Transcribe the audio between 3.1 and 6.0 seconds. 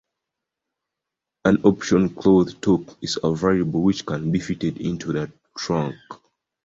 available, which can be fitted into the trunk.